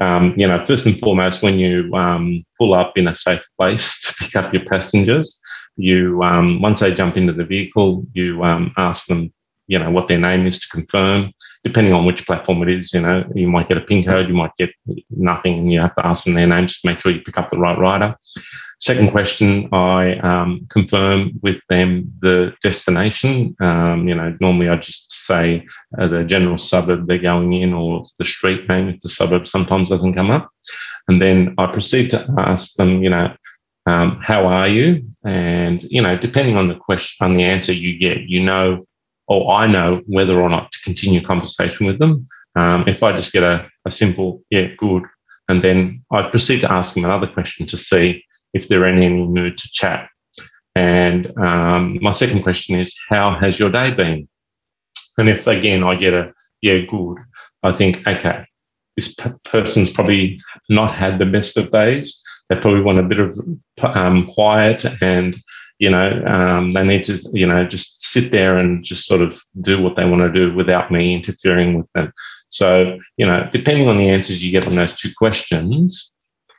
Um, 0.00 0.34
you 0.36 0.46
know, 0.46 0.64
first 0.64 0.86
and 0.86 0.98
foremost, 0.98 1.42
when 1.42 1.58
you 1.58 1.94
um, 1.94 2.44
pull 2.58 2.74
up 2.74 2.96
in 2.96 3.06
a 3.06 3.14
safe 3.14 3.46
place 3.58 4.00
to 4.06 4.14
pick 4.24 4.36
up 4.36 4.52
your 4.52 4.64
passengers, 4.64 5.40
you 5.76 6.22
um, 6.22 6.60
once 6.60 6.80
they 6.80 6.94
jump 6.94 7.16
into 7.16 7.32
the 7.32 7.44
vehicle, 7.44 8.04
you 8.12 8.42
um, 8.42 8.72
ask 8.76 9.06
them, 9.06 9.32
you 9.66 9.78
know, 9.78 9.90
what 9.90 10.08
their 10.08 10.18
name 10.18 10.46
is 10.46 10.58
to 10.60 10.68
confirm 10.68 11.32
depending 11.64 11.94
on 11.94 12.04
which 12.04 12.26
platform 12.26 12.62
it 12.62 12.68
is, 12.68 12.92
you 12.92 13.00
know, 13.00 13.24
you 13.34 13.48
might 13.48 13.68
get 13.68 13.78
a 13.78 13.80
pin 13.80 14.04
code, 14.04 14.28
you 14.28 14.34
might 14.34 14.54
get 14.58 14.70
nothing, 15.10 15.58
and 15.58 15.72
you 15.72 15.80
have 15.80 15.94
to 15.94 16.06
ask 16.06 16.24
them 16.24 16.34
their 16.34 16.46
name 16.46 16.66
just 16.66 16.82
to 16.82 16.88
make 16.88 17.00
sure 17.00 17.10
you 17.10 17.22
pick 17.22 17.38
up 17.38 17.48
the 17.48 17.58
right 17.58 17.78
rider. 17.78 18.14
Second 18.80 19.10
question, 19.10 19.68
I 19.72 20.16
um, 20.18 20.66
confirm 20.70 21.32
with 21.42 21.60
them 21.68 22.12
the 22.20 22.54
destination. 22.62 23.56
Um, 23.60 24.08
you 24.08 24.14
know, 24.14 24.36
normally 24.40 24.68
I 24.68 24.76
just 24.76 25.26
say 25.26 25.66
uh, 25.98 26.08
the 26.08 26.24
general 26.24 26.58
suburb 26.58 27.06
they're 27.06 27.18
going 27.18 27.52
in 27.52 27.72
or 27.72 28.04
the 28.18 28.24
street 28.24 28.68
name 28.68 28.88
if 28.88 29.00
the 29.00 29.08
suburb 29.08 29.48
sometimes 29.48 29.88
doesn't 29.88 30.14
come 30.14 30.30
up. 30.30 30.50
And 31.08 31.20
then 31.20 31.54
I 31.58 31.66
proceed 31.66 32.10
to 32.10 32.26
ask 32.38 32.74
them, 32.74 33.02
you 33.02 33.10
know, 33.10 33.34
um, 33.86 34.18
how 34.22 34.46
are 34.46 34.68
you? 34.68 35.04
And, 35.24 35.82
you 35.82 36.02
know, 36.02 36.16
depending 36.16 36.56
on 36.56 36.68
the 36.68 36.74
question, 36.74 37.26
on 37.26 37.34
the 37.34 37.44
answer 37.44 37.72
you 37.72 37.98
get, 37.98 38.22
you 38.22 38.42
know 38.42 38.86
or 39.26 39.52
I 39.54 39.66
know 39.66 40.02
whether 40.06 40.40
or 40.40 40.48
not 40.48 40.72
to 40.72 40.78
continue 40.82 41.24
conversation 41.24 41.86
with 41.86 41.98
them. 41.98 42.26
Um, 42.56 42.84
if 42.86 43.02
I 43.02 43.12
just 43.12 43.32
get 43.32 43.42
a, 43.42 43.68
a 43.86 43.90
simple, 43.90 44.42
yeah, 44.50 44.68
good, 44.78 45.04
and 45.48 45.62
then 45.62 46.04
I 46.10 46.22
proceed 46.22 46.60
to 46.60 46.72
ask 46.72 46.94
them 46.94 47.04
another 47.04 47.26
question 47.26 47.66
to 47.66 47.76
see 47.76 48.24
if 48.54 48.68
they're 48.68 48.86
in 48.86 48.98
any 48.98 49.26
mood 49.26 49.58
to 49.58 49.68
chat. 49.72 50.08
And 50.74 51.36
um, 51.38 51.98
my 52.00 52.12
second 52.12 52.42
question 52.42 52.80
is, 52.80 52.96
how 53.08 53.38
has 53.38 53.58
your 53.58 53.70
day 53.70 53.92
been? 53.92 54.28
And 55.18 55.28
if 55.28 55.46
again 55.46 55.84
I 55.84 55.94
get 55.94 56.14
a, 56.14 56.32
yeah, 56.62 56.80
good, 56.80 57.18
I 57.62 57.72
think, 57.72 58.06
okay, 58.06 58.46
this 58.96 59.14
p- 59.14 59.30
person's 59.44 59.90
probably 59.90 60.40
not 60.68 60.92
had 60.92 61.18
the 61.18 61.26
best 61.26 61.56
of 61.56 61.70
days. 61.70 62.20
They 62.48 62.56
probably 62.56 62.82
want 62.82 62.98
a 62.98 63.02
bit 63.02 63.20
of 63.20 63.38
um, 63.82 64.26
quiet 64.32 64.84
and 65.00 65.36
you 65.78 65.90
know 65.90 66.24
um, 66.24 66.72
they 66.72 66.84
need 66.84 67.04
to 67.04 67.18
you 67.32 67.46
know 67.46 67.66
just 67.66 68.00
sit 68.00 68.30
there 68.30 68.58
and 68.58 68.84
just 68.84 69.06
sort 69.06 69.20
of 69.20 69.40
do 69.62 69.80
what 69.82 69.96
they 69.96 70.04
want 70.04 70.22
to 70.22 70.32
do 70.32 70.54
without 70.54 70.90
me 70.90 71.14
interfering 71.14 71.76
with 71.76 71.90
them 71.94 72.12
so 72.48 72.98
you 73.16 73.26
know 73.26 73.48
depending 73.52 73.88
on 73.88 73.98
the 73.98 74.08
answers 74.08 74.42
you 74.42 74.52
get 74.52 74.66
on 74.66 74.76
those 74.76 74.94
two 74.94 75.10
questions 75.16 76.12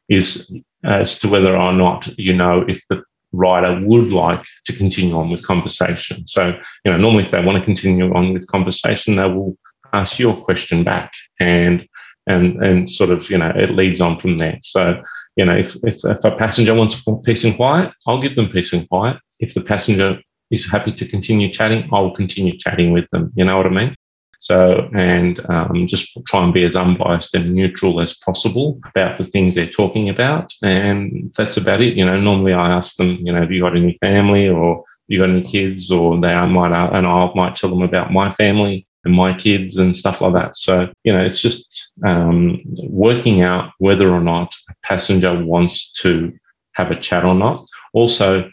is 0.09 0.53
as 0.85 1.19
to 1.19 1.27
whether 1.27 1.55
or 1.55 1.73
not 1.73 2.07
you 2.17 2.33
know 2.33 2.63
if 2.67 2.81
the 2.89 3.03
rider 3.31 3.81
would 3.85 4.11
like 4.11 4.43
to 4.65 4.73
continue 4.73 5.17
on 5.17 5.29
with 5.29 5.45
conversation 5.45 6.25
so 6.27 6.53
you 6.85 6.91
know 6.91 6.97
normally 6.97 7.23
if 7.23 7.31
they 7.31 7.43
want 7.43 7.57
to 7.57 7.65
continue 7.65 8.13
on 8.13 8.33
with 8.33 8.47
conversation 8.47 9.15
they 9.15 9.27
will 9.27 9.57
ask 9.93 10.19
your 10.19 10.35
question 10.35 10.83
back 10.83 11.11
and 11.39 11.85
and 12.27 12.63
and 12.63 12.89
sort 12.89 13.09
of 13.09 13.29
you 13.29 13.37
know 13.37 13.51
it 13.55 13.71
leads 13.71 13.99
on 13.99 14.17
from 14.17 14.37
there 14.37 14.57
so 14.63 15.01
you 15.35 15.45
know, 15.45 15.55
if, 15.55 15.75
if, 15.83 16.03
if, 16.05 16.23
a 16.23 16.31
passenger 16.31 16.73
wants 16.73 17.03
peace 17.23 17.43
and 17.43 17.55
quiet, 17.55 17.93
I'll 18.07 18.21
give 18.21 18.35
them 18.35 18.49
peace 18.49 18.71
and 18.73 18.87
quiet. 18.87 19.17
If 19.39 19.53
the 19.53 19.61
passenger 19.61 20.19
is 20.49 20.69
happy 20.69 20.93
to 20.93 21.07
continue 21.07 21.51
chatting, 21.51 21.89
I'll 21.91 22.15
continue 22.15 22.57
chatting 22.57 22.93
with 22.93 23.09
them. 23.11 23.33
You 23.35 23.45
know 23.45 23.57
what 23.57 23.65
I 23.65 23.69
mean? 23.69 23.95
So, 24.39 24.89
and 24.93 25.39
um, 25.49 25.87
just 25.87 26.17
try 26.27 26.43
and 26.43 26.53
be 26.53 26.63
as 26.65 26.75
unbiased 26.75 27.33
and 27.35 27.53
neutral 27.53 28.01
as 28.01 28.13
possible 28.13 28.79
about 28.85 29.17
the 29.17 29.23
things 29.25 29.55
they're 29.55 29.69
talking 29.69 30.09
about. 30.09 30.53
And 30.61 31.33
that's 31.35 31.57
about 31.57 31.81
it. 31.81 31.95
You 31.95 32.05
know, 32.05 32.19
normally 32.19 32.53
I 32.53 32.71
ask 32.71 32.95
them, 32.97 33.17
you 33.21 33.31
know, 33.31 33.41
have 33.41 33.51
you 33.51 33.61
got 33.61 33.75
any 33.75 33.97
family 33.99 34.47
or 34.47 34.83
you 35.07 35.19
got 35.19 35.29
any 35.29 35.43
kids? 35.43 35.91
Or 35.91 36.19
they 36.19 36.33
might, 36.33 36.71
and 36.95 37.07
I 37.07 37.31
might 37.35 37.55
tell 37.55 37.69
them 37.69 37.81
about 37.81 38.11
my 38.11 38.31
family 38.31 38.87
and 39.03 39.13
my 39.13 39.37
kids 39.37 39.77
and 39.77 39.95
stuff 39.95 40.21
like 40.21 40.33
that. 40.33 40.57
So, 40.57 40.91
you 41.03 41.13
know, 41.13 41.23
it's 41.23 41.41
just 41.41 41.91
um, 42.05 42.61
working 42.65 43.41
out 43.41 43.71
whether 43.77 44.09
or 44.09 44.21
not 44.21 44.53
a 44.69 44.73
passenger 44.83 45.43
wants 45.43 45.91
to 46.01 46.33
have 46.73 46.91
a 46.91 46.99
chat 46.99 47.23
or 47.23 47.35
not. 47.35 47.67
Also, 47.93 48.49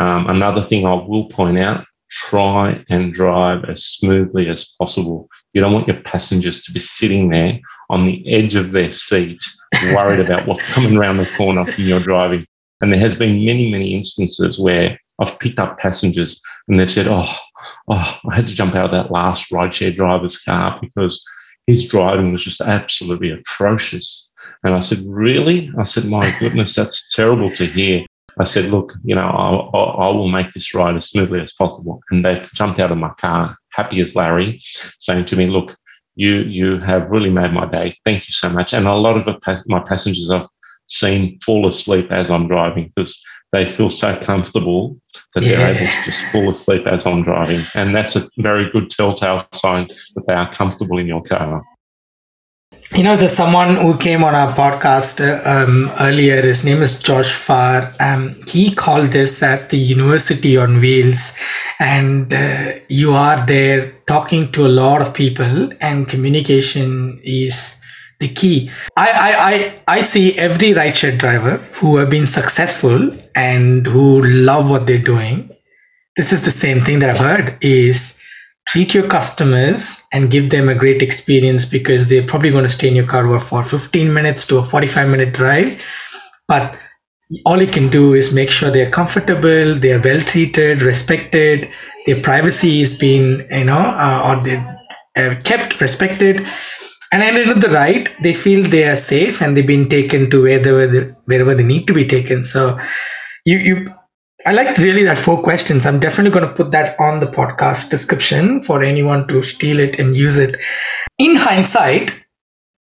um, 0.00 0.28
another 0.28 0.62
thing 0.62 0.86
I 0.86 0.94
will 0.94 1.28
point 1.28 1.58
out 1.58 1.84
try 2.28 2.84
and 2.88 3.12
drive 3.12 3.64
as 3.64 3.84
smoothly 3.84 4.48
as 4.48 4.74
possible. 4.78 5.28
You 5.52 5.60
don't 5.60 5.72
want 5.72 5.88
your 5.88 6.00
passengers 6.00 6.62
to 6.64 6.72
be 6.72 6.80
sitting 6.80 7.28
there 7.28 7.58
on 7.90 8.06
the 8.06 8.26
edge 8.32 8.54
of 8.54 8.72
their 8.72 8.90
seat, 8.90 9.40
worried 9.94 10.20
about 10.20 10.46
what's 10.46 10.72
coming 10.74 10.96
around 10.96 11.18
the 11.18 11.30
corner 11.36 11.64
when 11.64 11.86
you're 11.86 12.00
driving. 12.00 12.46
And 12.80 12.92
there 12.92 13.00
has 13.00 13.18
been 13.18 13.44
many, 13.44 13.70
many 13.70 13.94
instances 13.94 14.58
where 14.58 14.98
I've 15.20 15.38
picked 15.38 15.58
up 15.58 15.78
passengers 15.78 16.40
and 16.68 16.78
they've 16.78 16.90
said, 16.90 17.06
"Oh, 17.06 17.32
oh, 17.88 18.18
I 18.28 18.34
had 18.34 18.48
to 18.48 18.54
jump 18.54 18.74
out 18.74 18.86
of 18.86 18.90
that 18.92 19.10
last 19.10 19.50
rideshare 19.50 19.94
driver's 19.94 20.38
car 20.38 20.78
because 20.80 21.22
his 21.66 21.86
driving 21.88 22.32
was 22.32 22.44
just 22.44 22.60
absolutely 22.60 23.30
atrocious. 23.30 24.32
And 24.62 24.74
I 24.74 24.80
said, 24.80 24.98
Really? 25.06 25.70
I 25.78 25.84
said, 25.84 26.04
My 26.04 26.32
goodness, 26.38 26.74
that's 26.74 27.12
terrible 27.14 27.50
to 27.52 27.66
hear. 27.66 28.04
I 28.38 28.44
said, 28.44 28.66
Look, 28.66 28.92
you 29.04 29.14
know, 29.14 29.22
I, 29.22 29.78
I, 29.78 30.08
will 30.08 30.28
make 30.28 30.52
this 30.52 30.74
ride 30.74 30.96
as 30.96 31.08
smoothly 31.08 31.40
as 31.40 31.52
possible. 31.52 32.00
And 32.10 32.24
they 32.24 32.42
jumped 32.54 32.80
out 32.80 32.92
of 32.92 32.98
my 32.98 33.12
car, 33.18 33.56
happy 33.70 34.00
as 34.00 34.14
Larry, 34.14 34.62
saying 34.98 35.26
to 35.26 35.36
me, 35.36 35.46
Look, 35.46 35.76
you 36.16 36.36
you 36.36 36.78
have 36.80 37.10
really 37.10 37.30
made 37.30 37.52
my 37.52 37.66
day. 37.66 37.98
Thank 38.04 38.28
you 38.28 38.32
so 38.32 38.48
much. 38.48 38.72
And 38.72 38.86
a 38.86 38.94
lot 38.94 39.16
of 39.16 39.66
my 39.66 39.80
passengers 39.80 40.30
I've 40.30 40.48
seen 40.88 41.38
fall 41.40 41.66
asleep 41.66 42.10
as 42.10 42.30
I'm 42.30 42.48
driving 42.48 42.92
because 42.94 43.22
they 43.52 43.68
feel 43.68 43.90
so 43.90 44.18
comfortable 44.20 44.98
that 45.34 45.44
yeah. 45.44 45.56
they're 45.56 45.74
able 45.74 45.86
to 45.86 46.10
just 46.10 46.24
fall 46.32 46.50
asleep 46.50 46.86
as 46.86 47.06
I'm 47.06 47.22
driving. 47.22 47.60
And 47.74 47.94
that's 47.94 48.16
a 48.16 48.28
very 48.38 48.70
good 48.70 48.90
telltale 48.90 49.46
sign 49.54 49.86
that 50.14 50.26
they 50.26 50.34
are 50.34 50.52
comfortable 50.52 50.98
in 50.98 51.06
your 51.06 51.22
car. 51.22 51.62
You 52.94 53.02
know, 53.02 53.16
there's 53.16 53.32
someone 53.32 53.76
who 53.76 53.98
came 53.98 54.22
on 54.22 54.34
our 54.34 54.54
podcast 54.54 55.20
um, 55.44 55.92
earlier. 55.98 56.40
His 56.40 56.64
name 56.64 56.82
is 56.82 57.02
Josh 57.02 57.32
Farr. 57.32 57.92
Um, 57.98 58.40
he 58.46 58.74
called 58.74 59.08
this 59.08 59.42
as 59.42 59.68
the 59.68 59.76
University 59.76 60.56
on 60.56 60.80
Wheels. 60.80 61.36
And 61.80 62.32
uh, 62.32 62.72
you 62.88 63.12
are 63.12 63.44
there 63.44 63.92
talking 64.06 64.52
to 64.52 64.66
a 64.66 64.68
lot 64.68 65.02
of 65.02 65.12
people, 65.12 65.70
and 65.80 66.08
communication 66.08 67.20
is 67.24 67.82
the 68.20 68.28
key. 68.28 68.70
I, 68.96 69.10
I, 69.10 69.52
I, 69.52 69.96
I 69.96 70.00
see 70.00 70.38
every 70.38 70.72
rideshare 70.72 71.18
driver 71.18 71.58
who 71.74 71.96
have 71.96 72.08
been 72.08 72.26
successful 72.26 73.10
and 73.34 73.86
who 73.86 74.22
love 74.22 74.70
what 74.70 74.86
they're 74.86 74.98
doing. 74.98 75.50
This 76.16 76.32
is 76.32 76.44
the 76.44 76.50
same 76.52 76.80
thing 76.80 77.00
that 77.00 77.10
I've 77.10 77.18
heard 77.18 77.58
is 77.60 78.22
treat 78.68 78.94
your 78.94 79.06
customers 79.06 80.04
and 80.12 80.30
give 80.30 80.50
them 80.50 80.68
a 80.68 80.74
great 80.74 81.02
experience 81.02 81.64
because 81.64 82.08
they're 82.08 82.26
probably 82.26 82.50
going 82.50 82.64
to 82.64 82.68
stay 82.68 82.88
in 82.88 82.96
your 82.96 83.06
car 83.06 83.38
for 83.38 83.62
15 83.62 84.12
minutes 84.12 84.46
to 84.46 84.58
a 84.58 84.64
45 84.64 85.08
minute 85.08 85.34
drive. 85.34 85.82
But 86.48 86.78
all 87.44 87.60
you 87.60 87.66
can 87.66 87.88
do 87.90 88.14
is 88.14 88.32
make 88.32 88.50
sure 88.50 88.70
they're 88.70 88.90
comfortable, 88.90 89.74
they're 89.74 90.00
well 90.00 90.20
treated, 90.20 90.82
respected, 90.82 91.68
their 92.06 92.20
privacy 92.20 92.80
is 92.80 92.98
being, 92.98 93.46
you 93.50 93.64
know, 93.64 93.78
uh, 93.78 94.22
or 94.24 94.44
they're 94.44 94.76
uh, 95.16 95.40
kept, 95.42 95.80
respected 95.80 96.46
and 97.12 97.22
at 97.22 97.34
the 97.34 97.40
end 97.42 97.50
of 97.50 97.60
the 97.60 97.70
ride 97.70 98.10
they 98.22 98.34
feel 98.34 98.62
they 98.62 98.84
are 98.84 98.96
safe 98.96 99.40
and 99.40 99.56
they've 99.56 99.66
been 99.66 99.88
taken 99.88 100.30
to 100.30 100.42
wherever 100.42 100.86
they, 100.86 101.00
wherever 101.24 101.54
they 101.54 101.64
need 101.64 101.86
to 101.86 101.94
be 101.94 102.06
taken 102.06 102.42
so 102.42 102.78
you 103.44 103.58
you 103.58 103.94
i 104.46 104.52
liked 104.52 104.78
really 104.78 105.02
that 105.02 105.18
four 105.18 105.42
questions. 105.42 105.86
I'm 105.86 105.98
definitely 105.98 106.30
going 106.30 106.48
to 106.48 106.54
put 106.54 106.70
that 106.70 106.98
on 107.00 107.18
the 107.18 107.26
podcast 107.26 107.90
description 107.90 108.62
for 108.62 108.82
anyone 108.82 109.26
to 109.28 109.42
steal 109.42 109.80
it 109.80 109.98
and 109.98 110.16
use 110.16 110.38
it. 110.38 110.56
In 111.18 111.34
hindsight 111.34 112.26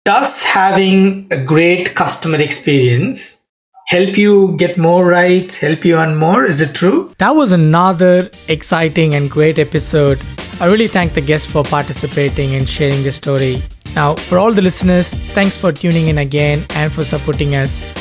does 0.05 0.45
having 0.45 1.27
a 1.31 1.37
great 1.37 1.95
customer 1.95 2.41
experience 2.41 3.45
help 3.89 4.17
you 4.17 4.55
get 4.57 4.79
more 4.79 5.05
rights 5.07 5.59
help 5.59 5.85
you 5.85 5.97
earn 5.97 6.15
more? 6.15 6.47
Is 6.47 6.61
it 6.61 6.75
true? 6.75 7.13
That 7.19 7.35
was 7.35 7.53
another 7.53 8.31
exciting 8.47 9.15
and 9.17 9.31
great 9.31 9.59
episode. 9.59 10.21
I 10.61 10.67
really 10.67 10.89
thank 10.89 11.15
the 11.15 11.21
guests 11.21 11.51
for 11.51 11.65
participating 11.65 12.55
and 12.55 12.69
sharing 12.69 13.03
the 13.03 13.13
story. 13.13 13.63
Now, 13.97 14.15
for 14.15 14.39
all 14.39 14.53
the 14.53 14.63
listeners, 14.63 15.13
thanks 15.35 15.57
for 15.57 15.73
tuning 15.73 16.09
in 16.09 16.19
again 16.19 16.65
and 16.71 16.93
for 16.93 17.03
supporting 17.03 17.55
us. 17.55 17.98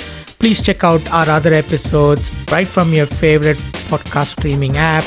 Please 0.47 0.61
check 0.61 0.85
out 0.85 1.05
our 1.11 1.29
other 1.29 1.51
episodes 1.51 2.31
right 2.53 2.65
from 2.65 2.93
your 2.93 3.05
favorite 3.05 3.57
podcast 3.91 4.27
streaming 4.27 4.77
app 4.77 5.03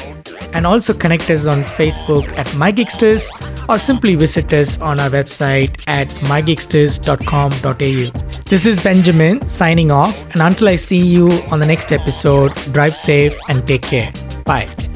and 0.52 0.66
also 0.66 0.92
connect 0.92 1.30
us 1.30 1.46
on 1.46 1.62
Facebook 1.62 2.28
at 2.36 2.46
MyGigsters 2.48 3.30
or 3.66 3.78
simply 3.78 4.16
visit 4.16 4.52
us 4.52 4.78
on 4.82 5.00
our 5.00 5.08
website 5.08 5.82
at 5.86 6.08
mygigsters.com.au. 6.28 8.42
This 8.50 8.66
is 8.66 8.84
Benjamin 8.84 9.48
signing 9.48 9.90
off, 9.90 10.22
and 10.32 10.42
until 10.42 10.68
I 10.68 10.76
see 10.76 10.98
you 10.98 11.30
on 11.50 11.58
the 11.58 11.64
next 11.64 11.90
episode, 11.90 12.54
drive 12.74 12.94
safe 12.94 13.34
and 13.48 13.66
take 13.66 13.80
care. 13.80 14.12
Bye. 14.44 14.89